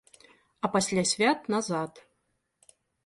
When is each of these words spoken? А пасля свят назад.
А 0.67 0.71
пасля 0.75 1.03
свят 1.11 1.39
назад. 1.55 2.01